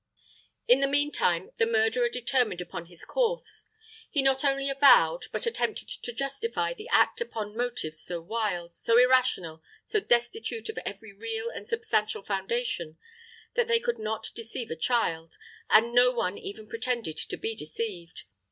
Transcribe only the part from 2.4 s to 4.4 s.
upon his course. He